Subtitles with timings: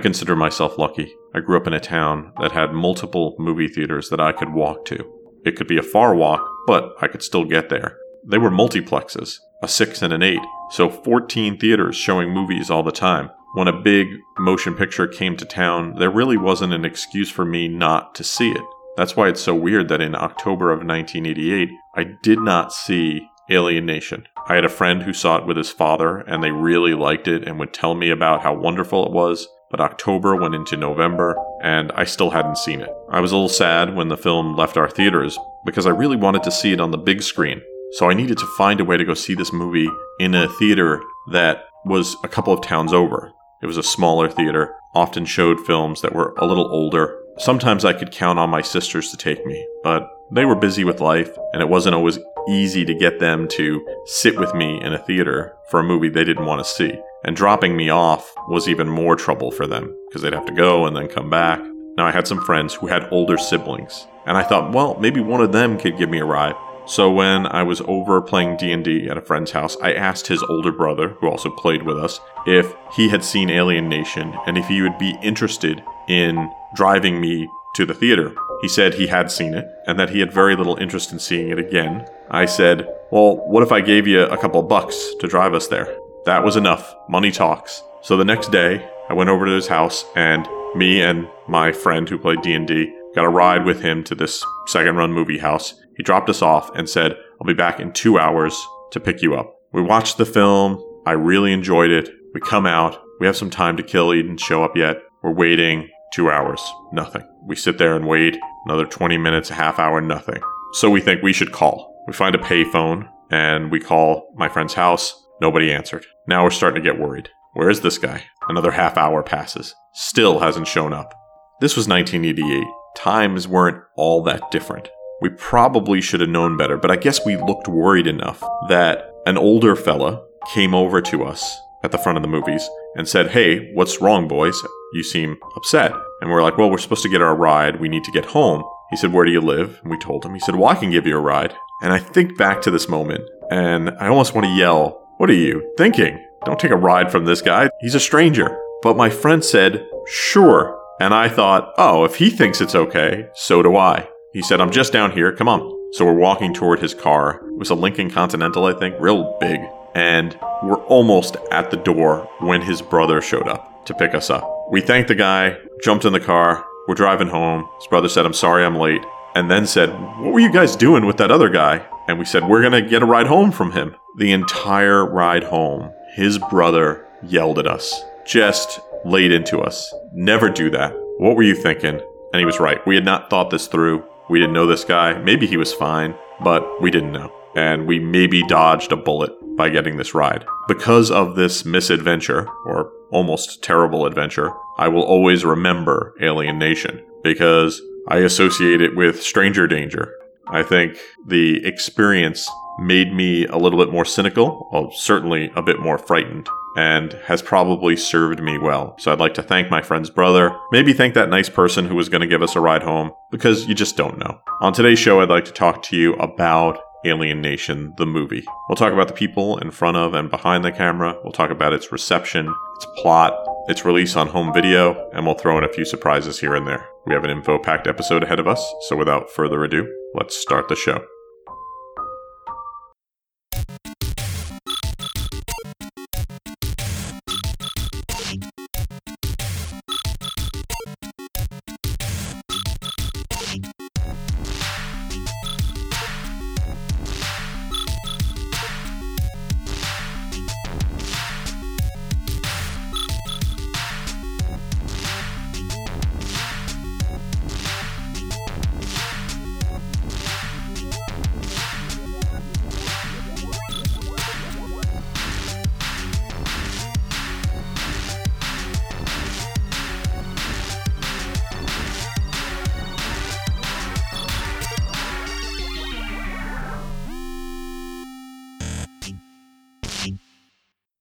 [0.00, 1.14] Consider myself lucky.
[1.34, 4.84] I grew up in a town that had multiple movie theaters that I could walk
[4.86, 5.04] to.
[5.44, 7.96] It could be a far walk, but I could still get there.
[8.26, 10.38] They were multiplexes, a 6 and an 8,
[10.70, 13.30] so 14 theaters showing movies all the time.
[13.54, 17.68] When a big motion picture came to town, there really wasn't an excuse for me
[17.68, 18.62] not to see it.
[18.96, 23.86] That's why it's so weird that in October of 1988, I did not see Alien
[23.86, 24.26] Nation.
[24.48, 27.46] I had a friend who saw it with his father, and they really liked it
[27.46, 29.48] and would tell me about how wonderful it was.
[29.70, 32.90] But October went into November, and I still hadn't seen it.
[33.10, 36.42] I was a little sad when the film left our theaters because I really wanted
[36.42, 37.62] to see it on the big screen.
[37.92, 41.00] So I needed to find a way to go see this movie in a theater
[41.32, 43.32] that was a couple of towns over.
[43.62, 47.16] It was a smaller theater, often showed films that were a little older.
[47.38, 51.00] Sometimes I could count on my sisters to take me, but they were busy with
[51.00, 52.18] life, and it wasn't always
[52.48, 56.24] easy to get them to sit with me in a theater for a movie they
[56.24, 56.98] didn't want to see.
[57.24, 60.86] And dropping me off was even more trouble for them because they'd have to go
[60.86, 61.60] and then come back.
[61.96, 65.40] Now, I had some friends who had older siblings, and I thought, well, maybe one
[65.40, 66.54] of them could give me a ride.
[66.86, 70.72] So when I was over playing D&D at a friend's house, I asked his older
[70.72, 74.82] brother, who also played with us, if he had seen Alien Nation and if he
[74.82, 78.34] would be interested in driving me to the theater.
[78.62, 81.50] He said he had seen it and that he had very little interest in seeing
[81.50, 82.06] it again.
[82.30, 85.96] I said, "Well, what if I gave you a couple bucks to drive us there?"
[86.26, 86.94] That was enough.
[87.08, 87.82] Money talks.
[88.02, 92.08] So the next day, I went over to his house and me and my friend
[92.08, 95.74] who played D&D got a ride with him to this second run movie house.
[95.96, 98.56] He dropped us off and said, I'll be back in two hours
[98.92, 99.54] to pick you up.
[99.72, 100.82] We watched the film.
[101.06, 102.10] I really enjoyed it.
[102.34, 103.02] We come out.
[103.18, 104.12] We have some time to kill.
[104.12, 104.98] He didn't show up yet.
[105.22, 106.60] We're waiting two hours.
[106.92, 107.22] Nothing.
[107.44, 110.40] We sit there and wait another 20 minutes, a half hour, nothing.
[110.74, 111.94] So we think we should call.
[112.06, 115.26] We find a payphone and we call my friend's house.
[115.40, 116.06] Nobody answered.
[116.26, 117.30] Now we're starting to get worried.
[117.54, 118.24] Where is this guy?
[118.48, 119.74] Another half hour passes.
[119.94, 121.14] Still hasn't shown up.
[121.60, 122.64] This was 1988.
[122.96, 124.88] Times weren't all that different.
[125.22, 129.36] We probably should have known better, but I guess we looked worried enough that an
[129.36, 130.22] older fella
[130.54, 134.28] came over to us at the front of the movies and said, Hey, what's wrong,
[134.28, 134.60] boys?
[134.94, 135.92] You seem upset.
[136.20, 137.80] And we're like, Well, we're supposed to get our ride.
[137.80, 138.62] We need to get home.
[138.90, 139.78] He said, Where do you live?
[139.82, 140.34] And we told him.
[140.34, 141.54] He said, Well, I can give you a ride.
[141.82, 145.34] And I think back to this moment and I almost want to yell, What are
[145.34, 146.18] you thinking?
[146.46, 147.68] Don't take a ride from this guy.
[147.82, 148.58] He's a stranger.
[148.80, 150.82] But my friend said, Sure.
[150.98, 154.08] And I thought, Oh, if he thinks it's okay, so do I.
[154.32, 155.30] He said, I'm just down here.
[155.36, 155.60] Come on.
[155.92, 157.42] So we're walking toward his car.
[157.48, 159.60] It was a Lincoln Continental, I think, real big.
[159.94, 164.50] And we're almost at the door when his brother showed up to pick us up.
[164.70, 166.64] We thanked the guy, jumped in the car.
[166.88, 167.68] We're driving home.
[167.78, 169.04] His brother said, I'm sorry I'm late.
[169.34, 171.86] And then said, What were you guys doing with that other guy?
[172.08, 173.96] And we said, We're going to get a ride home from him.
[174.18, 179.92] The entire ride home, his brother yelled at us, just laid into us.
[180.12, 180.92] Never do that.
[181.18, 182.00] What were you thinking?
[182.32, 182.84] And he was right.
[182.86, 184.04] We had not thought this through.
[184.28, 185.18] We didn't know this guy.
[185.18, 187.32] Maybe he was fine, but we didn't know.
[187.56, 190.44] And we maybe dodged a bullet by getting this ride.
[190.68, 197.82] Because of this misadventure, or almost terrible adventure, I will always remember Alien Nation because
[198.08, 200.14] I associate it with stranger danger.
[200.48, 205.80] I think the experience made me a little bit more cynical, well, certainly a bit
[205.80, 208.94] more frightened, and has probably served me well.
[208.98, 212.08] So I'd like to thank my friend's brother, maybe thank that nice person who was
[212.08, 214.40] going to give us a ride home, because you just don't know.
[214.60, 218.44] On today's show, I'd like to talk to you about Alien Nation, the movie.
[218.68, 221.16] We'll talk about the people in front of and behind the camera.
[221.24, 223.32] We'll talk about its reception, its plot,
[223.68, 226.86] its release on home video, and we'll throw in a few surprises here and there.
[227.06, 230.68] We have an info packed episode ahead of us, so without further ado, let's start
[230.68, 231.02] the show.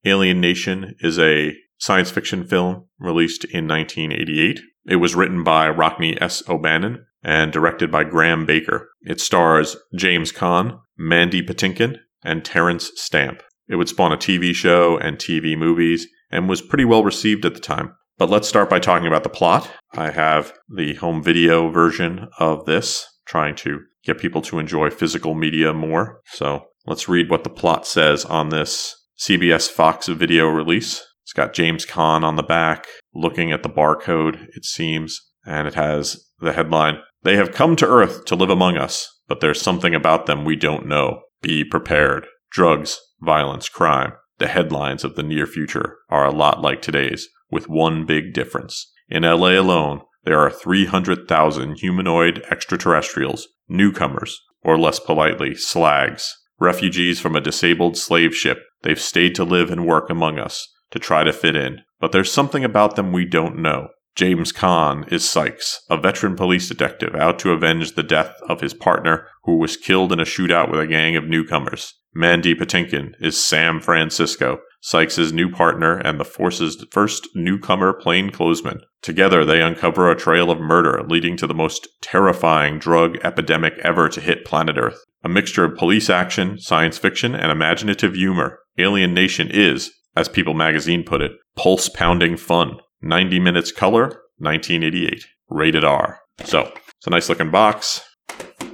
[0.09, 4.59] Alien Nation is a science fiction film released in 1988.
[4.87, 6.41] It was written by Rockne S.
[6.49, 8.89] O'Bannon and directed by Graham Baker.
[9.01, 13.43] It stars James Caan, Mandy Patinkin, and Terence Stamp.
[13.67, 17.53] It would spawn a TV show and TV movies and was pretty well received at
[17.53, 17.93] the time.
[18.17, 19.69] But let's start by talking about the plot.
[19.93, 25.35] I have the home video version of this, trying to get people to enjoy physical
[25.35, 26.21] media more.
[26.25, 31.05] So let's read what the plot says on this CBS Fox video release.
[31.23, 35.73] It's got James Caan on the back, looking at the barcode, it seems, and it
[35.73, 39.93] has the headline They have come to Earth to live among us, but there's something
[39.93, 41.23] about them we don't know.
[41.41, 42.27] Be prepared.
[42.49, 44.13] Drugs, violence, crime.
[44.37, 48.89] The headlines of the near future are a lot like today's, with one big difference.
[49.09, 57.35] In LA alone, there are 300,000 humanoid extraterrestrials, newcomers, or less politely, slags, refugees from
[57.35, 58.59] a disabled slave ship.
[58.81, 62.31] They've stayed to live and work among us to try to fit in, but there's
[62.31, 63.89] something about them we don't know.
[64.15, 68.73] James Caan is Sykes, a veteran police detective out to avenge the death of his
[68.73, 71.93] partner who was killed in a shootout with a gang of newcomers.
[72.13, 78.81] Mandy Patinkin is Sam Francisco, Sykes' new partner and the force's first newcomer plainclothesman.
[79.01, 84.09] Together, they uncover a trail of murder leading to the most terrifying drug epidemic ever
[84.09, 85.05] to hit planet Earth.
[85.23, 90.53] A mixture of police action, science fiction, and imaginative humor, Alien Nation is, as People
[90.53, 92.77] magazine put it, pulse pounding fun.
[93.01, 95.25] 90 minutes color, 1988.
[95.49, 96.19] Rated R.
[96.43, 98.01] So, it's a nice looking box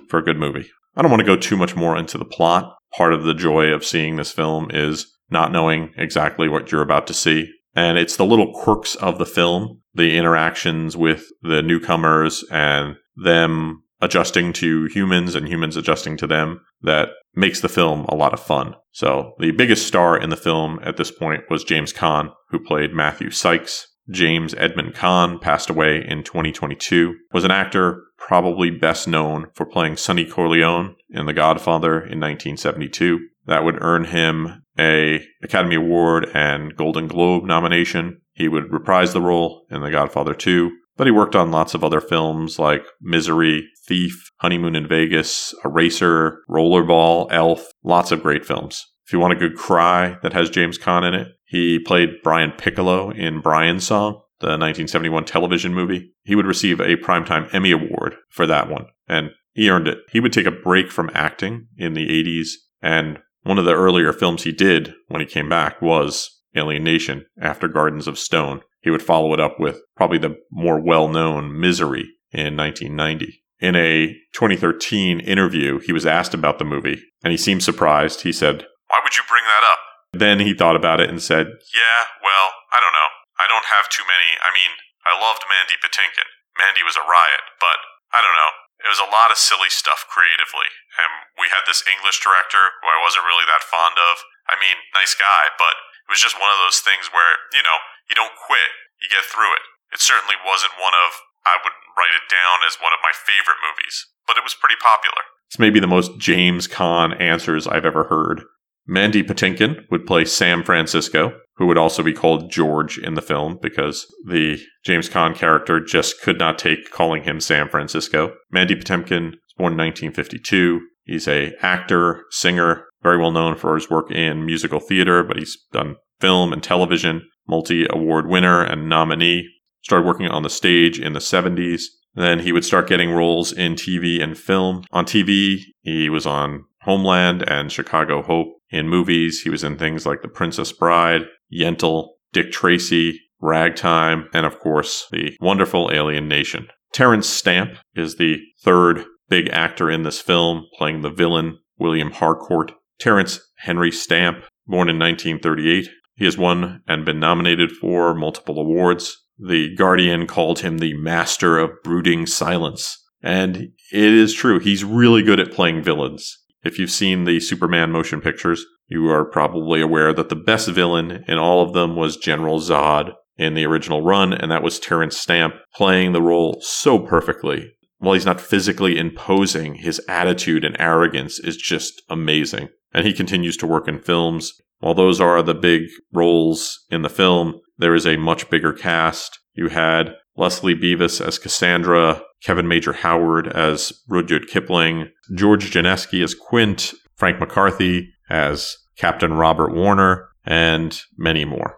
[0.10, 0.70] for a good movie.
[0.96, 2.76] I don't want to go too much more into the plot.
[2.96, 7.08] Part of the joy of seeing this film is not knowing exactly what you're about
[7.08, 7.52] to see.
[7.76, 13.84] And it's the little quirks of the film, the interactions with the newcomers and them
[14.06, 18.40] adjusting to humans and humans adjusting to them that makes the film a lot of
[18.40, 18.76] fun.
[18.92, 22.94] So the biggest star in the film at this point was James Caan, who played
[22.94, 23.88] Matthew Sykes.
[24.10, 29.98] James Edmund Caan passed away in 2022, was an actor probably best known for playing
[29.98, 33.20] Sonny Corleone in The Godfather in 1972.
[33.48, 38.22] That would earn him a Academy Award and Golden Globe nomination.
[38.34, 41.84] He would reprise the role in The Godfather 2, but he worked on lots of
[41.84, 48.86] other films like Misery, Thief, Honeymoon in Vegas, Eraser, Rollerball, Elf, lots of great films.
[49.06, 52.52] If you want a good cry that has James Caan in it, he played Brian
[52.52, 56.12] Piccolo in Brian's Song, the 1971 television movie.
[56.24, 60.00] He would receive a Primetime Emmy Award for that one, and he earned it.
[60.12, 62.50] He would take a break from acting in the 80s,
[62.82, 67.26] and one of the earlier films he did when he came back was Alien Nation
[67.40, 68.62] after Gardens of Stone.
[68.82, 73.44] He would follow it up with probably the more well known Misery in 1990.
[73.62, 78.22] In a 2013 interview, he was asked about the movie, and he seemed surprised.
[78.22, 79.80] He said, Why would you bring that up?
[80.12, 83.12] Then he thought about it and said, Yeah, well, I don't know.
[83.40, 84.36] I don't have too many.
[84.44, 84.72] I mean,
[85.08, 86.28] I loved Mandy Patinkin.
[86.56, 87.80] Mandy was a riot, but
[88.16, 88.54] I don't know.
[88.84, 90.68] It was a lot of silly stuff creatively.
[91.00, 91.10] And
[91.40, 94.24] we had this English director who I wasn't really that fond of.
[94.52, 95.76] I mean, nice guy, but
[96.06, 99.26] it was just one of those things where, you know, you don't quit, you get
[99.26, 99.66] through it.
[99.90, 103.62] It certainly wasn't one of, I would write it down as one of my favorite
[103.62, 105.22] movies, but it was pretty popular.
[105.48, 108.44] It's maybe the most James Caan answers I've ever heard.
[108.88, 113.58] Mandy Patinkin would play Sam Francisco, who would also be called George in the film
[113.62, 118.36] because the James Caan character just could not take calling him Sam Francisco.
[118.52, 120.82] Mandy Patinkin was born in 1952.
[121.06, 125.58] He's a actor, singer, very well known for his work in musical theater, but he's
[125.72, 129.48] done film and television, multi-award winner and nominee.
[129.86, 131.84] Started working on the stage in the 70s.
[132.16, 134.84] Then he would start getting roles in TV and film.
[134.92, 138.48] On TV, he was on Homeland and Chicago Hope.
[138.72, 141.22] In movies, he was in things like The Princess Bride,
[141.54, 146.68] Yentl, Dick Tracy, Ragtime, and of course, the wonderful Alien Nation.
[146.92, 152.72] Terence Stamp is the third big actor in this film, playing the villain, William Harcourt.
[152.98, 155.90] Terence Henry Stamp, born in 1938.
[156.16, 159.25] He has won and been nominated for multiple awards.
[159.38, 163.02] The Guardian called him the master of brooding silence.
[163.22, 163.58] And
[163.92, 166.38] it is true, he's really good at playing villains.
[166.64, 171.24] If you've seen the Superman motion pictures, you are probably aware that the best villain
[171.28, 175.18] in all of them was General Zod in the original run, and that was Terence
[175.18, 177.72] Stamp playing the role so perfectly.
[177.98, 182.70] While he's not physically imposing, his attitude and arrogance is just amazing.
[182.94, 184.54] And he continues to work in films.
[184.80, 189.40] While those are the big roles in the film, there is a much bigger cast.
[189.54, 196.36] You had Leslie Bevis as Cassandra, Kevin Major Howard as Rudyard Kipling, George Jenesky as
[196.36, 201.78] Quint, Frank McCarthy as Captain Robert Warner, and many more.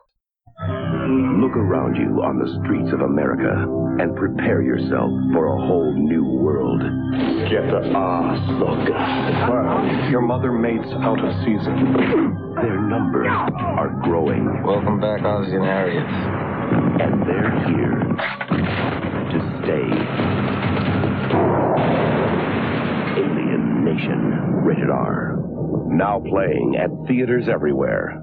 [1.47, 3.47] Look around you on the streets of America
[4.03, 6.81] and prepare yourself for a whole new world.
[7.47, 8.83] Get the ass, look.
[9.47, 11.95] Well, your mother mate's out of season.
[12.59, 14.61] Their numbers are growing.
[14.61, 16.03] Welcome back, Ozzie and Harriet.
[16.99, 18.03] And they're here
[19.31, 19.87] to stay.
[23.23, 25.39] Alien Nation, rated R.
[25.87, 28.21] Now playing at theaters everywhere.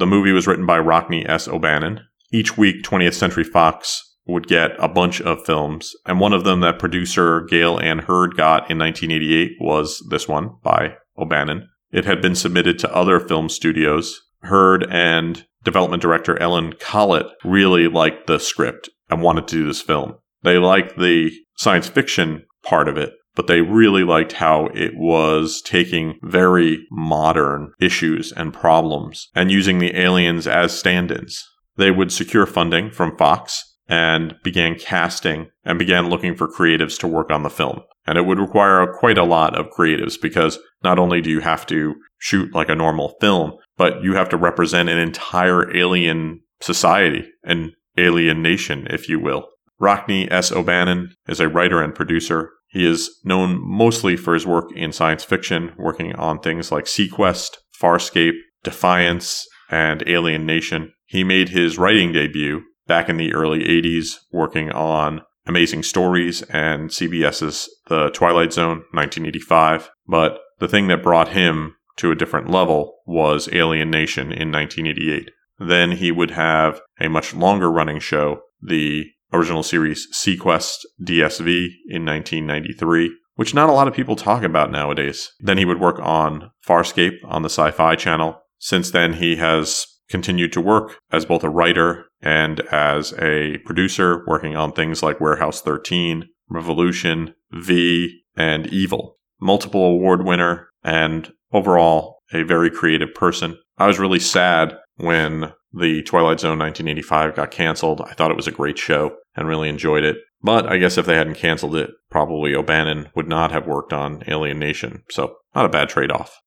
[0.00, 1.46] The movie was written by Rockne S.
[1.46, 2.00] O'Bannon.
[2.32, 6.60] Each week, 20th Century Fox would get a bunch of films, and one of them
[6.60, 11.68] that producer Gale Ann Hurd got in 1988 was this one by O'Bannon.
[11.92, 14.18] It had been submitted to other film studios.
[14.40, 19.82] Hurd and development director Ellen Collett really liked the script and wanted to do this
[19.82, 20.14] film.
[20.42, 25.62] They liked the science fiction part of it, but they really liked how it was
[25.62, 31.44] taking very modern issues and problems and using the aliens as stand ins.
[31.76, 37.08] They would secure funding from Fox and began casting and began looking for creatives to
[37.08, 37.80] work on the film.
[38.06, 41.66] And it would require quite a lot of creatives because not only do you have
[41.66, 47.28] to shoot like a normal film, but you have to represent an entire alien society,
[47.44, 49.48] an alien nation, if you will.
[49.80, 50.52] Rockne S.
[50.52, 55.24] O'Bannon is a writer and producer he is known mostly for his work in science
[55.24, 60.92] fiction, working on things like seaQuest, Farscape, Defiance, and Alien Nation.
[61.06, 66.90] He made his writing debut back in the early 80s, working on Amazing Stories and
[66.90, 69.90] CBS's The Twilight Zone, 1985.
[70.06, 75.30] But the thing that brought him to a different level was Alien Nation in 1988.
[75.58, 82.04] Then he would have a much longer running show, the original series seaQuest DSV in
[82.04, 85.30] 1993, which not a lot of people talk about nowadays.
[85.40, 88.40] Then he would work on Farscape on the Sci Fi Channel.
[88.58, 94.24] Since then, he has continued to work as both a writer and as a producer,
[94.26, 99.16] working on things like Warehouse 13, Revolution, V, and Evil.
[99.40, 103.58] Multiple award winner and overall a very creative person.
[103.78, 108.00] I was really sad when the Twilight Zone 1985 got canceled.
[108.02, 110.18] I thought it was a great show and really enjoyed it.
[110.42, 114.24] But I guess if they hadn't canceled it, probably O'Bannon would not have worked on
[114.26, 115.04] Alien Nation.
[115.10, 116.40] So, not a bad trade off.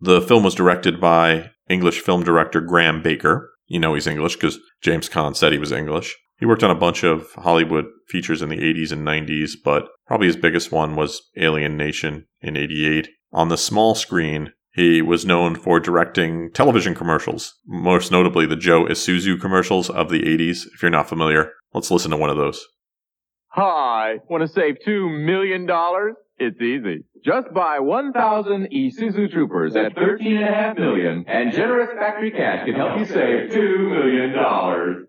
[0.00, 3.50] The film was directed by English film director Graham Baker.
[3.66, 6.16] You know he's English because James Caan said he was English.
[6.38, 10.26] He worked on a bunch of Hollywood features in the 80s and 90s, but probably
[10.26, 13.08] his biggest one was Alien Nation in 88.
[13.32, 18.84] On the small screen, he was known for directing television commercials, most notably the Joe
[18.84, 20.66] Isuzu commercials of the 80s.
[20.72, 22.64] If you're not familiar, let's listen to one of those.
[23.48, 25.66] Hi, want to save $2 million?
[26.42, 27.04] It's easy.
[27.22, 33.04] Just buy 1,000 Isuzu Troopers at 13.5 million, and generous factory cash can help you
[33.04, 34.34] save $2 million.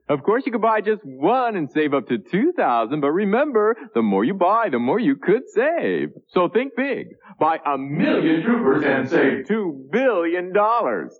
[0.09, 4.01] Of course, you could buy just one and save up to 2,000, but remember, the
[4.01, 6.09] more you buy, the more you could save.
[6.27, 7.07] So think big.
[7.39, 10.51] Buy a million Troopers and save $2 billion.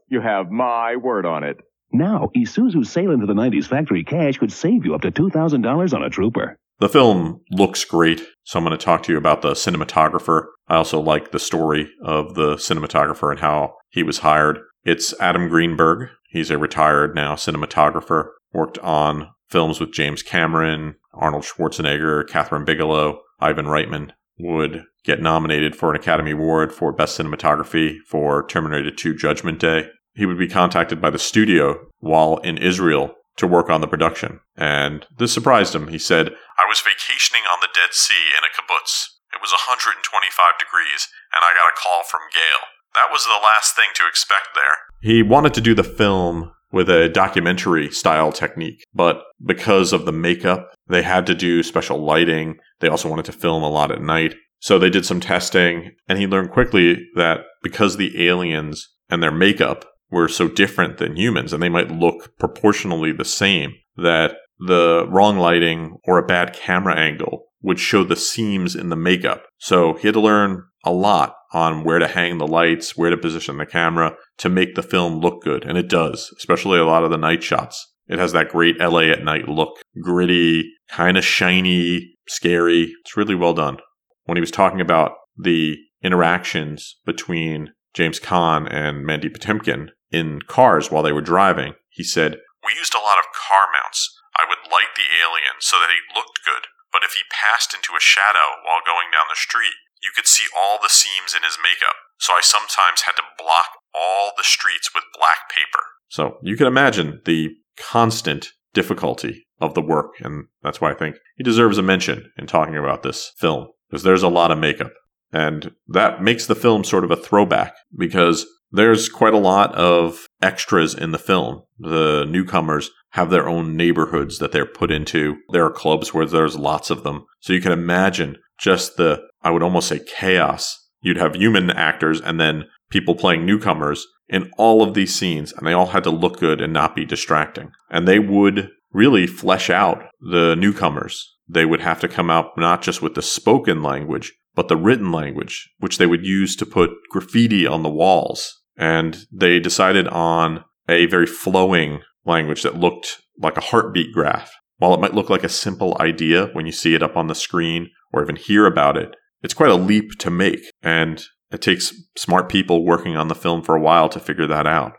[0.10, 1.56] You have my word on it.
[1.94, 6.04] Now, Isuzu's sale into the 90s factory cash could save you up to $2,000 on
[6.04, 6.58] a Trooper.
[6.82, 10.48] The film looks great, so I'm going to talk to you about the cinematographer.
[10.68, 14.58] I also like the story of the cinematographer and how he was hired.
[14.84, 16.10] It's Adam Greenberg.
[16.30, 23.20] He's a retired now cinematographer, worked on films with James Cameron, Arnold Schwarzenegger, Kathryn Bigelow,
[23.40, 24.14] Ivan Reitman.
[24.40, 29.88] Would get nominated for an Academy Award for Best Cinematography for Terminator 2 Judgment Day.
[30.16, 34.40] He would be contacted by the studio while in Israel to work on the production.
[34.56, 35.88] And this surprised him.
[35.88, 36.36] He said,
[36.72, 39.20] was vacationing on the Dead Sea in a kibbutz.
[39.36, 40.08] It was 125
[40.56, 42.72] degrees, and I got a call from Gale.
[42.96, 44.88] That was the last thing to expect there.
[45.02, 50.14] He wanted to do the film with a documentary style technique, but because of the
[50.14, 52.56] makeup, they had to do special lighting.
[52.80, 54.36] They also wanted to film a lot at night.
[54.62, 59.32] So they did some testing, and he learned quickly that because the aliens and their
[59.32, 64.36] makeup were so different than humans and they might look proportionally the same that
[64.68, 69.44] the wrong lighting or a bad camera angle would show the seams in the makeup.
[69.58, 73.18] So he had to learn a lot on where to hang the lights, where to
[73.18, 75.64] position the camera to make the film look good.
[75.64, 77.94] And it does, especially a lot of the night shots.
[78.08, 79.80] It has that great LA at night look.
[80.02, 82.94] Gritty, kind of shiny, scary.
[83.02, 83.78] It's really well done.
[84.26, 90.92] When he was talking about the interactions between James Caan and Mandy Patinkin, in cars
[90.92, 91.74] while they were driving.
[91.90, 94.21] He said, We used a lot of car mounts.
[94.42, 97.94] I would light the alien so that he looked good, but if he passed into
[97.94, 101.62] a shadow while going down the street, you could see all the seams in his
[101.62, 101.94] makeup.
[102.18, 105.86] So I sometimes had to block all the streets with black paper.
[106.10, 111.18] So you can imagine the constant difficulty of the work, and that's why I think
[111.38, 114.94] he deserves a mention in talking about this film, because there's a lot of makeup.
[115.32, 120.28] And that makes the film sort of a throwback, because there's quite a lot of
[120.42, 121.64] extras in the film.
[121.80, 125.38] The newcomers have their own neighborhoods that they're put into.
[125.52, 127.26] There are clubs where there's lots of them.
[127.42, 130.78] So you can imagine just the, I would almost say chaos.
[131.02, 135.68] You'd have human actors and then people playing newcomers in all of these scenes, and
[135.68, 137.72] they all had to look good and not be distracting.
[137.90, 141.36] And they would really flesh out the newcomers.
[141.50, 145.12] They would have to come out not just with the spoken language, but the written
[145.12, 148.61] language, which they would use to put graffiti on the walls.
[148.78, 154.52] And they decided on a very flowing language that looked like a heartbeat graph.
[154.78, 157.36] While it might look like a simple idea when you see it up on the
[157.36, 160.72] screen or even hear about it, it's quite a leap to make.
[160.82, 164.66] And it takes smart people working on the film for a while to figure that
[164.66, 164.94] out.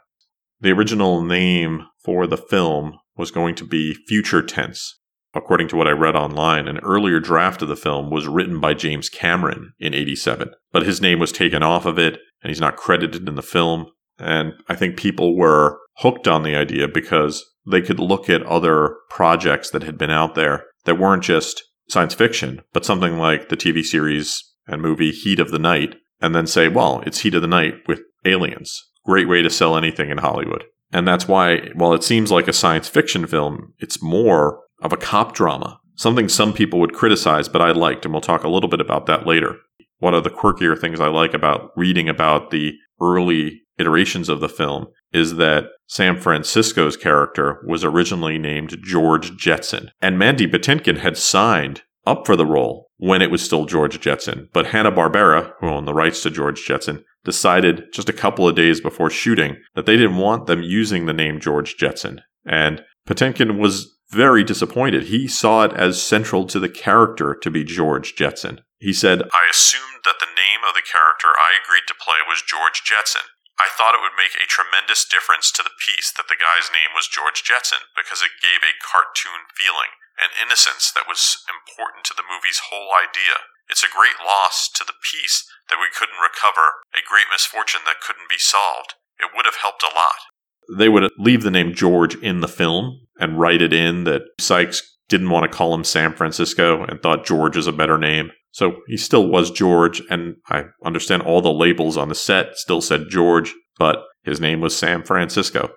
[0.60, 5.00] The original name for the film was going to be Future Tense.
[5.34, 8.74] According to what I read online, an earlier draft of the film was written by
[8.74, 12.76] James Cameron in 87, but his name was taken off of it and he's not
[12.76, 13.86] credited in the film.
[14.18, 18.96] And I think people were hooked on the idea because they could look at other
[19.08, 23.56] projects that had been out there that weren't just science fiction, but something like the
[23.56, 27.42] TV series and movie Heat of the Night, and then say, well, it's Heat of
[27.42, 28.80] the Night with aliens.
[29.04, 30.64] Great way to sell anything in Hollywood.
[30.92, 34.96] And that's why, while it seems like a science fiction film, it's more of a
[34.96, 35.78] cop drama.
[35.96, 39.06] Something some people would criticize, but I liked, and we'll talk a little bit about
[39.06, 39.56] that later.
[39.98, 44.48] One of the quirkier things I like about reading about the early iterations of the
[44.48, 51.16] film is that Sam Francisco's character was originally named George Jetson, and Mandy Patinkin had
[51.16, 54.48] signed up for the role when it was still George Jetson.
[54.52, 58.80] But Hanna-Barbera, who owned the rights to George Jetson, decided just a couple of days
[58.80, 62.20] before shooting that they didn't want them using the name George Jetson.
[62.44, 65.08] And Patinkin was very disappointed.
[65.08, 68.60] He saw it as central to the character to be George Jetson.
[68.76, 72.44] He said, I assumed that the name of the character I agreed to play was
[72.44, 73.24] George Jetson.
[73.56, 76.92] I thought it would make a tremendous difference to the piece that the guy's name
[76.92, 82.16] was George Jetson because it gave a cartoon feeling an innocence that was important to
[82.16, 83.48] the movie's whole idea.
[83.70, 88.04] It's a great loss to the piece that we couldn't recover, a great misfortune that
[88.04, 88.98] couldn't be solved.
[89.16, 90.20] It would have helped a lot.
[90.66, 94.82] They would leave the name George in the film and write it in that Sykes
[95.08, 98.30] didn't want to call him San Francisco and thought George is a better name.
[98.50, 102.82] So he still was George, and I understand all the labels on the set still
[102.82, 105.70] said George, but his name was Sam Francisco.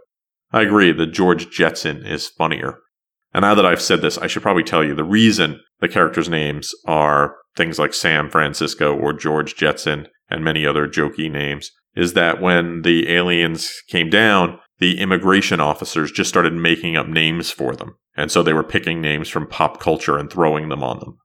[0.51, 2.79] I agree that George Jetson is funnier.
[3.34, 6.29] And now that I've said this, I should probably tell you the reason the characters'
[6.29, 12.13] names are things like Sam Francisco or George Jetson and many other jokey names is
[12.13, 17.75] that when the aliens came down, the immigration officers just started making up names for
[17.75, 17.95] them.
[18.15, 21.17] And so they were picking names from pop culture and throwing them on them.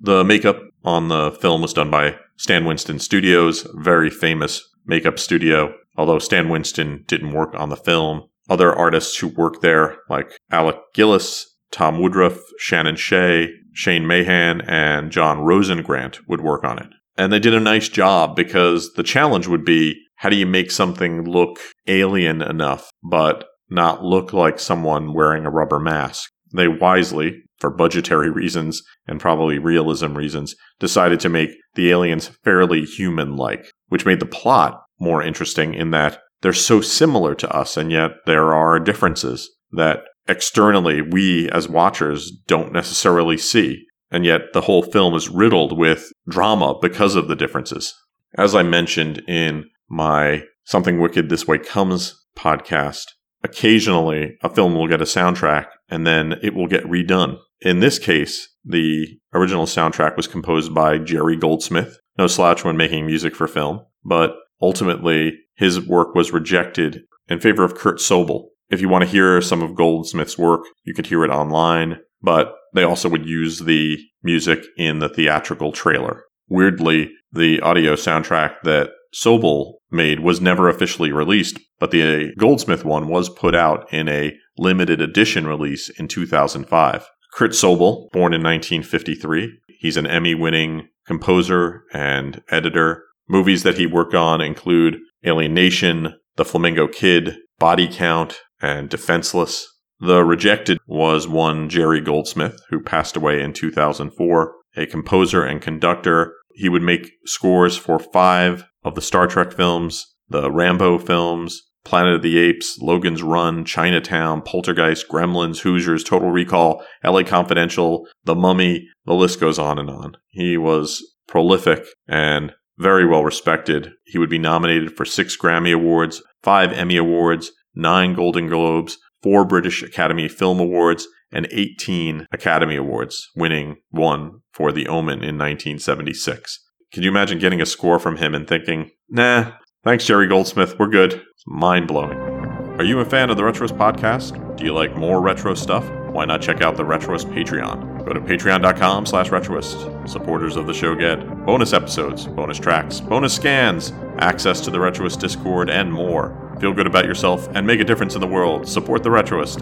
[0.00, 5.74] The makeup on the film was done by Stan Winston Studios, very famous makeup studio.
[5.96, 10.76] Although Stan Winston didn't work on the film, other artists who worked there, like Alec
[10.94, 16.88] Gillis, Tom Woodruff, Shannon Shea, Shane Mahan, and John Rosengrant would work on it.
[17.16, 20.70] And they did a nice job because the challenge would be how do you make
[20.70, 26.30] something look alien enough, but not look like someone wearing a rubber mask?
[26.54, 32.84] They wisely, for budgetary reasons and probably realism reasons, decided to make the aliens fairly
[32.84, 37.78] human like, which made the plot more interesting in that they're so similar to us,
[37.78, 43.86] and yet there are differences that externally we as watchers don't necessarily see.
[44.10, 47.94] And yet the whole film is riddled with drama because of the differences.
[48.36, 53.06] As I mentioned in my Something Wicked This Way Comes podcast,
[53.42, 57.38] occasionally a film will get a soundtrack and then it will get redone.
[57.60, 63.04] In this case, the original soundtrack was composed by Jerry Goldsmith, no slouch when making
[63.04, 68.44] music for film, but ultimately his work was rejected in favor of Curt Sobel.
[68.70, 72.54] If you want to hear some of Goldsmith's work, you could hear it online, but
[72.74, 76.22] they also would use the music in the theatrical trailer.
[76.48, 83.08] Weirdly, the audio soundtrack that Sobel made was never officially released, but the Goldsmith one
[83.08, 87.08] was put out in a limited edition release in 2005.
[87.32, 93.04] Curt Sobel, born in 1953, he's an Emmy winning composer and editor.
[93.28, 99.66] Movies that he worked on include Alien Nation, The Flamingo Kid, Body Count, and Defenseless.
[100.00, 106.34] The Rejected was one Jerry Goldsmith, who passed away in 2004, a composer and conductor.
[106.54, 112.14] He would make scores for five of the Star Trek films, the Rambo films, Planet
[112.14, 118.86] of the Apes, Logan's Run, Chinatown, Poltergeist, Gremlins, Hoosiers, Total Recall, LA Confidential, The Mummy,
[119.06, 120.16] the list goes on and on.
[120.28, 123.92] He was prolific and very well respected.
[124.04, 129.44] He would be nominated for six Grammy Awards, five Emmy Awards, nine Golden Globes, four
[129.44, 136.58] British Academy Film Awards, and 18 Academy Awards, winning one for The Omen in 1976.
[136.92, 139.52] Can you imagine getting a score from him and thinking, nah,
[139.84, 141.12] thanks, Jerry Goldsmith, we're good?
[141.12, 142.18] It's mind blowing.
[142.18, 144.56] Are you a fan of the Retroist podcast?
[144.56, 145.88] Do you like more retro stuff?
[146.10, 148.04] Why not check out the Retroist Patreon?
[148.04, 150.08] Go to patreon.com slash retroist.
[150.08, 155.20] Supporters of the show get bonus episodes, bonus tracks, bonus scans, access to the Retroist
[155.20, 156.56] Discord, and more.
[156.60, 158.66] Feel good about yourself and make a difference in the world.
[158.66, 159.60] Support the Retroist.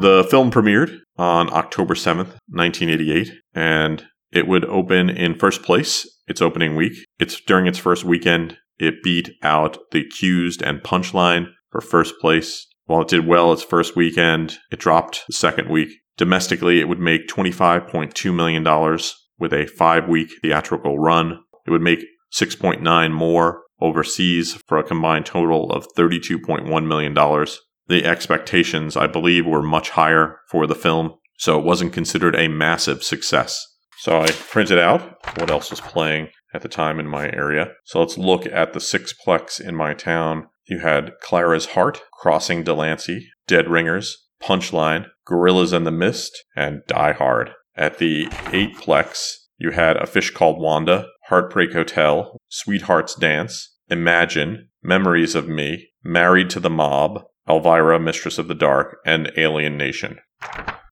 [0.00, 6.42] The film premiered on October 7th, 1988, and it would open in first place its
[6.42, 7.06] opening week.
[7.18, 12.66] It's during its first weekend, it beat out The Accused and Punchline for first place.
[12.84, 15.90] While it did well its first weekend, it dropped the second week.
[16.16, 18.98] Domestically, it would make $25.2 million
[19.38, 21.40] with a five week theatrical run.
[21.66, 27.14] It would make 6.9 more overseas for a combined total of $32.1 million.
[27.14, 32.48] The expectations, I believe, were much higher for the film, so it wasn't considered a
[32.48, 33.66] massive success.
[33.98, 37.72] So I printed out what else was playing at the time in my area.
[37.84, 40.46] So let's look at the sixplex in my town.
[40.68, 47.12] You had Clara's Heart, Crossing Delancey, Dead Ringers, Punchline, Gorillas in the Mist, and Die
[47.12, 47.50] Hard.
[47.74, 55.34] At the eightplex, you had A Fish Called Wanda, Heartbreak Hotel, Sweetheart's Dance, Imagine, Memories
[55.34, 60.18] of Me, Married to the Mob, Elvira, Mistress of the Dark, and Alien Nation.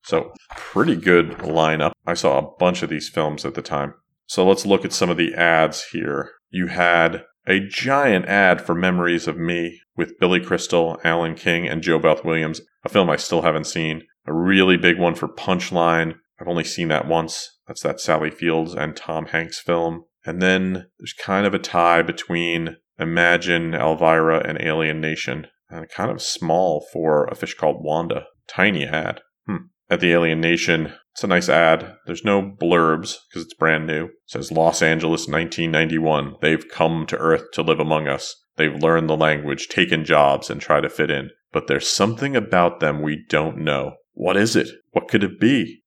[0.07, 1.91] So, pretty good lineup.
[2.07, 3.95] I saw a bunch of these films at the time.
[4.27, 6.31] So, let's look at some of the ads here.
[6.49, 11.83] You had a giant ad for Memories of Me with Billy Crystal, Alan King, and
[11.83, 14.03] JoBeth Williams, a film I still haven't seen.
[14.27, 16.15] A really big one for Punchline.
[16.41, 17.59] I've only seen that once.
[17.67, 20.05] That's that Sally Fields and Tom Hanks film.
[20.25, 25.49] And then there's kind of a tie between Imagine, Elvira, and Alien Nation.
[25.69, 28.27] And kind of small for a fish called Wanda.
[28.47, 29.21] Tiny ad.
[29.47, 29.67] Hmm.
[29.89, 31.95] At the Alien Nation, it's a nice ad.
[32.07, 34.07] There's no blurbs because it's brand new.
[34.07, 36.35] It says Los Angeles 1991.
[36.43, 38.35] They've come to Earth to live among us.
[38.57, 41.31] They've learned the language, taken jobs, and try to fit in.
[41.53, 43.95] But there's something about them we don't know.
[44.13, 44.69] What is it?
[44.91, 45.83] What could it be?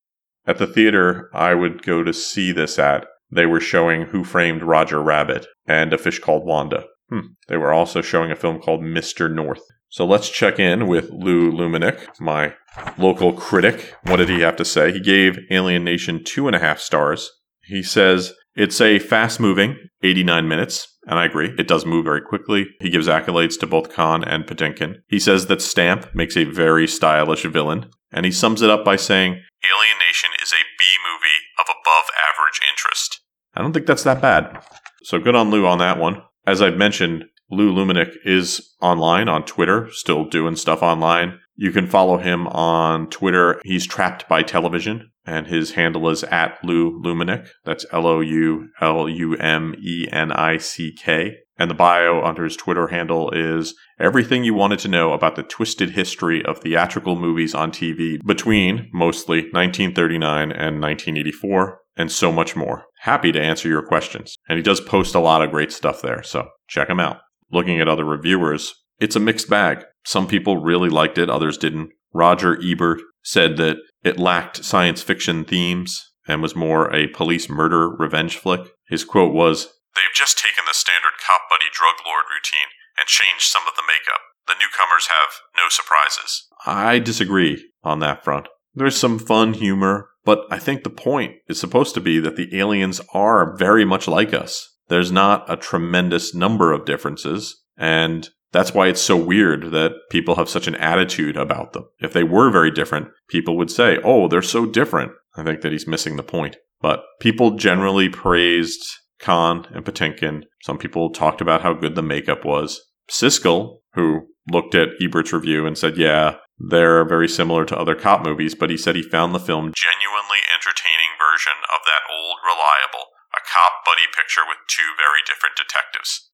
[0.48, 4.64] At the theater I would go to see this at, they were showing Who Framed
[4.64, 6.86] Roger Rabbit and A Fish Called Wanda.
[7.10, 7.34] Hmm.
[7.48, 9.32] They were also showing a film called Mr.
[9.32, 9.62] North.
[9.90, 12.54] So let's check in with Lou Lumenick, my
[12.98, 13.96] local critic.
[14.04, 14.92] What did he have to say?
[14.92, 17.32] He gave Alien Nation two and a half stars.
[17.64, 21.56] He says it's a fast moving 89 minutes, and I agree.
[21.58, 22.68] It does move very quickly.
[22.82, 24.98] He gives accolades to both Caan and Patinkin.
[25.08, 28.96] He says that Stamp makes a very stylish villain, and he sums it up by
[28.96, 33.22] saying Alien Nation is a B movie of above average interest.
[33.56, 34.64] I don't think that's that bad.
[35.04, 36.22] So good on Lou on that one.
[36.46, 41.40] As I've mentioned, Lou Lumenick is online on Twitter, still doing stuff online.
[41.56, 43.60] You can follow him on Twitter.
[43.64, 47.50] He's trapped by television, and his handle is at Lou Lumenick.
[47.66, 51.38] That's L O U L U M E N I C K.
[51.58, 55.44] And the bio under his Twitter handle is everything you wanted to know about the
[55.44, 62.56] twisted history of theatrical movies on TV between mostly 1939 and 1984, and so much
[62.56, 62.86] more.
[63.02, 64.38] Happy to answer your questions.
[64.48, 67.18] And he does post a lot of great stuff there, so check him out
[67.52, 69.86] looking at other reviewers, it's a mixed bag.
[70.06, 71.92] Some people really liked it, others didn't.
[72.14, 77.90] Roger Ebert said that it lacked science fiction themes and was more a police murder
[77.90, 78.62] revenge flick.
[78.88, 83.44] His quote was, They've just taken the standard cop buddy drug lord routine and changed
[83.44, 84.22] some of the makeup.
[84.48, 86.48] The newcomers have no surprises.
[86.66, 88.48] I disagree on that front.
[88.74, 92.58] There's some fun humor, but I think the point is supposed to be that the
[92.58, 97.64] aliens are very much like us there's not a tremendous number of differences.
[97.78, 101.86] And that's why it's so weird that people have such an attitude about them.
[102.00, 105.12] If they were very different, people would say, oh, they're so different.
[105.36, 106.58] I think that he's missing the point.
[106.82, 108.82] But people generally praised
[109.22, 110.44] Caan and Patinkin.
[110.64, 112.82] Some people talked about how good the makeup was.
[113.10, 118.26] Siskel, who looked at Ebert's review and said, yeah, they're very similar to other cop
[118.26, 123.09] movies, but he said he found the film genuinely entertaining version of that old reliable
[123.52, 126.30] cop buddy picture with two very different detectives.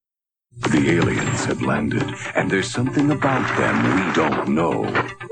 [0.57, 2.03] The aliens have landed,
[2.35, 4.83] and there's something about them we don't know.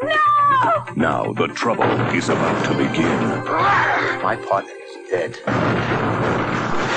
[0.01, 0.85] No!
[0.95, 3.19] Now the trouble is about to begin.
[4.23, 5.39] My partner is dead.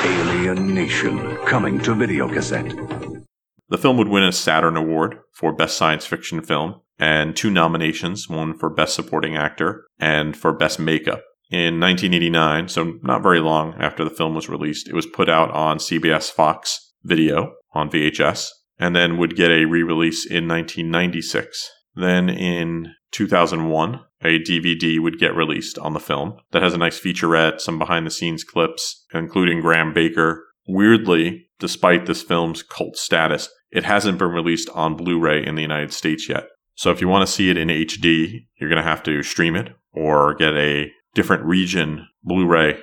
[0.04, 3.24] Alien Nation, coming to videocassette.
[3.68, 8.28] The film would win a Saturn Award for Best Science Fiction Film and two nominations,
[8.28, 11.22] one for Best Supporting Actor and for Best Makeup.
[11.50, 15.50] In 1989, so not very long after the film was released, it was put out
[15.52, 21.70] on CBS Fox video on VHS and then would get a re release in 1996.
[21.94, 26.98] Then in 2001, a DVD would get released on the film that has a nice
[26.98, 30.44] featurette, some behind the scenes clips, including Graham Baker.
[30.68, 35.62] Weirdly, despite this film's cult status, it hasn't been released on Blu ray in the
[35.62, 36.48] United States yet.
[36.74, 39.56] So if you want to see it in HD, you're going to have to stream
[39.56, 42.78] it or get a different region Blu ray.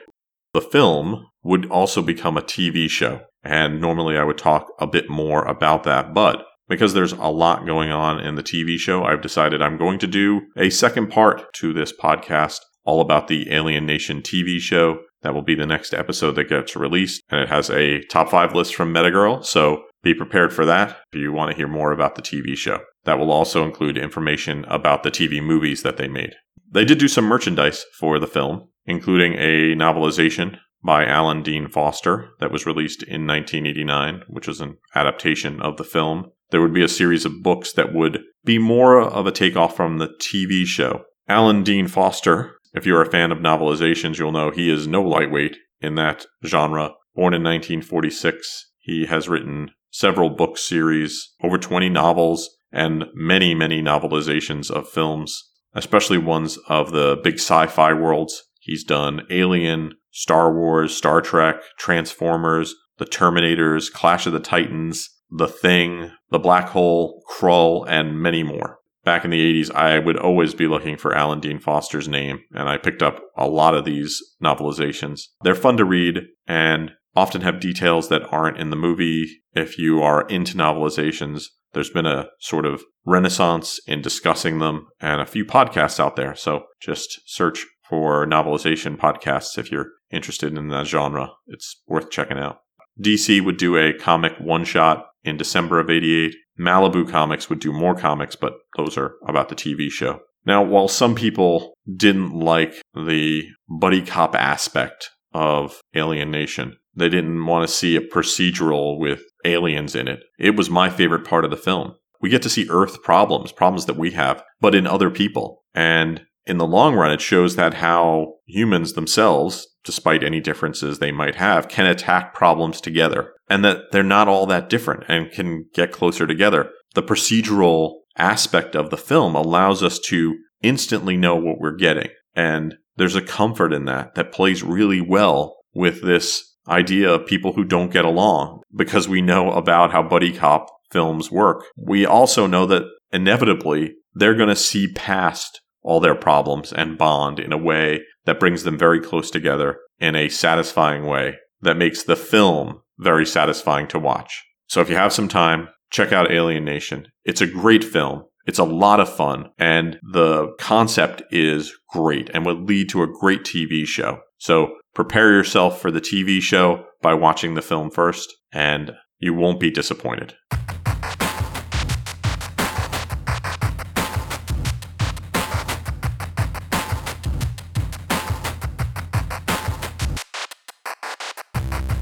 [0.53, 3.21] The film would also become a TV show.
[3.43, 7.65] And normally I would talk a bit more about that, but because there's a lot
[7.65, 11.53] going on in the TV show, I've decided I'm going to do a second part
[11.55, 14.99] to this podcast all about the Alien Nation TV show.
[15.21, 17.21] That will be the next episode that gets released.
[17.29, 19.45] And it has a top five list from Metagirl.
[19.45, 22.79] So be prepared for that if you want to hear more about the TV show.
[23.03, 26.33] That will also include information about the TV movies that they made.
[26.73, 32.31] They did do some merchandise for the film, including a novelization by Alan Dean Foster
[32.39, 36.31] that was released in 1989, which was an adaptation of the film.
[36.49, 39.99] There would be a series of books that would be more of a takeoff from
[39.99, 41.03] the TV show.
[41.29, 45.55] Alan Dean Foster, if you're a fan of novelizations, you'll know he is no lightweight
[45.79, 46.91] in that genre.
[47.15, 53.79] Born in 1946, he has written several book series, over 20 novels, and many, many
[53.79, 58.43] novelizations of films, especially ones of the big sci fi worlds.
[58.59, 65.47] He's done Alien, Star Wars, Star Trek, Transformers, The Terminators, Clash of the Titans, The
[65.47, 68.79] Thing, The Black Hole, Krull, and many more.
[69.03, 72.69] Back in the 80s, I would always be looking for Alan Dean Foster's name, and
[72.69, 75.23] I picked up a lot of these novelizations.
[75.41, 79.41] They're fun to read and often have details that aren't in the movie.
[79.53, 85.21] If you are into novelizations, there's been a sort of renaissance in discussing them and
[85.21, 86.35] a few podcasts out there.
[86.35, 91.31] So just search for novelization podcasts if you're interested in that genre.
[91.47, 92.59] It's worth checking out.
[93.01, 96.35] DC would do a comic one shot in December of 88.
[96.59, 100.19] Malibu Comics would do more comics, but those are about the TV show.
[100.45, 107.45] Now, while some people didn't like the buddy cop aspect of Alien Nation, they didn't
[107.45, 110.21] want to see a procedural with aliens in it.
[110.37, 111.95] It was my favorite part of the film.
[112.21, 115.63] We get to see Earth problems, problems that we have, but in other people.
[115.75, 121.11] And in the long run, it shows that how humans themselves, despite any differences they
[121.11, 125.65] might have, can attack problems together and that they're not all that different and can
[125.73, 126.69] get closer together.
[126.95, 132.09] The procedural aspect of the film allows us to instantly know what we're getting.
[132.35, 137.53] And there's a comfort in that that plays really well with this idea of people
[137.53, 141.65] who don't get along because we know about how buddy cop films work.
[141.75, 147.39] We also know that inevitably they're going to see past all their problems and bond
[147.39, 152.03] in a way that brings them very close together in a satisfying way that makes
[152.03, 154.43] the film very satisfying to watch.
[154.67, 157.07] So if you have some time, check out Alien Nation.
[157.25, 158.23] It's a great film.
[158.45, 163.07] It's a lot of fun and the concept is great and would lead to a
[163.07, 164.19] great TV show.
[164.37, 169.59] So prepare yourself for the TV show by watching the film first and you won't
[169.59, 170.35] be disappointed.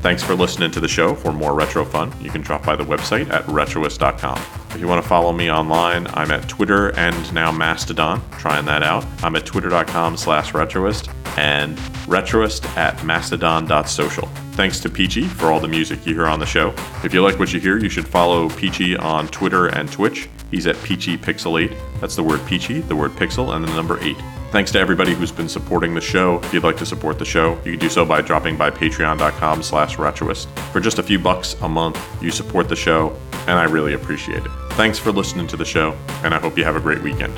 [0.02, 1.14] Thanks for listening to the show.
[1.14, 4.61] For more retro fun, you can drop by the website at retroist.com.
[4.74, 8.22] If you want to follow me online, I'm at Twitter and now Mastodon.
[8.32, 9.06] Trying that out.
[9.22, 14.28] I'm at twitter.com slash retroist and retroist at mastodon.social.
[14.54, 16.74] Thanks to Peachy for all the music you hear on the show.
[17.04, 20.30] If you like what you hear, you should follow Peachy on Twitter and Twitch.
[20.52, 21.72] He's at Peachy Pixel 8.
[22.00, 24.16] That's the word Peachy, the word pixel, and the number 8.
[24.52, 26.40] Thanks to everybody who's been supporting the show.
[26.44, 29.64] If you'd like to support the show, you can do so by dropping by patreon.com
[29.64, 30.48] slash retroist.
[30.72, 33.16] For just a few bucks a month, you support the show,
[33.48, 34.52] and I really appreciate it.
[34.76, 37.36] Thanks for listening to the show, and I hope you have a great weekend.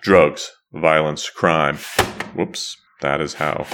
[0.00, 1.76] Drugs, violence, crime.
[2.34, 3.66] Whoops, that is how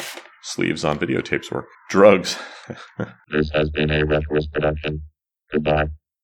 [0.44, 1.66] sleeves on videotapes work.
[1.90, 2.38] Drugs.
[3.28, 5.02] this has been a Retroist production.
[5.50, 5.86] Goodbye.